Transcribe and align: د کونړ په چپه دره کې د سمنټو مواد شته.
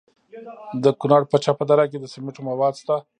د 0.83 0.85
کونړ 0.99 1.21
په 1.31 1.37
چپه 1.43 1.63
دره 1.69 1.85
کې 1.91 1.97
د 1.99 2.05
سمنټو 2.13 2.41
مواد 2.49 2.73
شته. 2.81 2.95